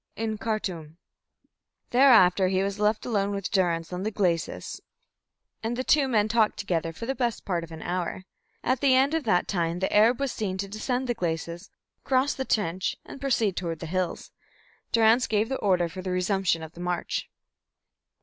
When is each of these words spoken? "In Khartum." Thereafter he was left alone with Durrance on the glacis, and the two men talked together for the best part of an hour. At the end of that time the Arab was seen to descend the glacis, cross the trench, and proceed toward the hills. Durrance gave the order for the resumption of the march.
"In 0.15 0.39
Khartum." 0.39 0.97
Thereafter 1.91 2.47
he 2.47 2.63
was 2.63 2.79
left 2.79 3.05
alone 3.05 3.29
with 3.35 3.51
Durrance 3.51 3.93
on 3.93 4.01
the 4.01 4.09
glacis, 4.09 4.81
and 5.61 5.77
the 5.77 5.83
two 5.83 6.07
men 6.07 6.27
talked 6.27 6.57
together 6.57 6.91
for 6.91 7.05
the 7.05 7.13
best 7.13 7.45
part 7.45 7.63
of 7.63 7.71
an 7.71 7.83
hour. 7.83 8.25
At 8.63 8.79
the 8.81 8.95
end 8.95 9.13
of 9.13 9.25
that 9.25 9.47
time 9.47 9.77
the 9.77 9.95
Arab 9.95 10.19
was 10.19 10.31
seen 10.31 10.57
to 10.57 10.67
descend 10.67 11.05
the 11.05 11.13
glacis, 11.13 11.69
cross 12.03 12.33
the 12.33 12.45
trench, 12.45 12.95
and 13.05 13.21
proceed 13.21 13.55
toward 13.55 13.77
the 13.77 13.85
hills. 13.85 14.31
Durrance 14.91 15.27
gave 15.27 15.49
the 15.49 15.57
order 15.59 15.87
for 15.87 16.01
the 16.01 16.09
resumption 16.09 16.63
of 16.63 16.71
the 16.71 16.79
march. 16.81 17.29